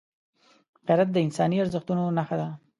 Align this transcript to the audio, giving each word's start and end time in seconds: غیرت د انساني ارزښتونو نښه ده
غیرت 0.87 1.09
د 1.11 1.17
انساني 1.25 1.57
ارزښتونو 1.63 2.03
نښه 2.17 2.35
ده 2.41 2.47